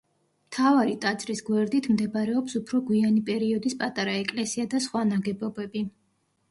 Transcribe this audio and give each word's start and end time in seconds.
მთავარი 0.45 0.95
ტაძრის 1.03 1.43
გვერდით 1.49 1.89
მდებარეობს 1.97 2.57
უფრო 2.63 2.83
გვიანი 2.89 3.23
პერიოდის 3.31 3.79
პატარა 3.85 4.19
ეკლესია 4.25 4.69
და 4.75 4.85
სხვა 4.89 5.07
ნაგებობები. 5.15 5.89